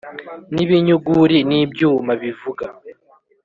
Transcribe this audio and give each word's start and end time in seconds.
n 0.53 0.55
ibinyuguri 0.63 1.39
n 1.49 1.51
ibyuma 1.61 2.11
bivuga 2.21 2.65